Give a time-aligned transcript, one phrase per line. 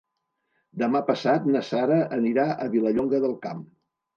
[0.83, 3.63] Demà passat na Sara anirà a Vilallonga del Camp.